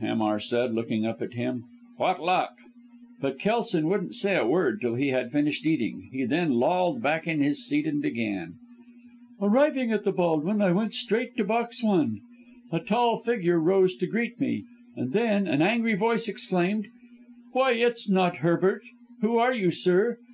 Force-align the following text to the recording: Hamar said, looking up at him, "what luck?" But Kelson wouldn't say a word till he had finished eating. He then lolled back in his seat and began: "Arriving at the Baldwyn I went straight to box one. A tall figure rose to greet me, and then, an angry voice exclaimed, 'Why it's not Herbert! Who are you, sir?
Hamar 0.00 0.40
said, 0.40 0.74
looking 0.74 1.04
up 1.04 1.20
at 1.20 1.34
him, 1.34 1.64
"what 1.98 2.18
luck?" 2.22 2.56
But 3.20 3.38
Kelson 3.38 3.88
wouldn't 3.90 4.14
say 4.14 4.36
a 4.36 4.46
word 4.46 4.80
till 4.80 4.94
he 4.94 5.08
had 5.08 5.30
finished 5.30 5.66
eating. 5.66 6.08
He 6.10 6.24
then 6.24 6.52
lolled 6.52 7.02
back 7.02 7.26
in 7.26 7.42
his 7.42 7.66
seat 7.66 7.86
and 7.86 8.00
began: 8.00 8.54
"Arriving 9.38 9.92
at 9.92 10.04
the 10.04 10.10
Baldwyn 10.12 10.62
I 10.62 10.72
went 10.72 10.94
straight 10.94 11.36
to 11.36 11.44
box 11.44 11.84
one. 11.84 12.22
A 12.72 12.80
tall 12.80 13.18
figure 13.18 13.60
rose 13.60 13.94
to 13.96 14.06
greet 14.06 14.40
me, 14.40 14.64
and 14.96 15.12
then, 15.12 15.46
an 15.46 15.60
angry 15.60 15.94
voice 15.94 16.26
exclaimed, 16.26 16.86
'Why 17.52 17.72
it's 17.72 18.08
not 18.08 18.38
Herbert! 18.38 18.84
Who 19.20 19.36
are 19.36 19.52
you, 19.52 19.70
sir? 19.70 20.16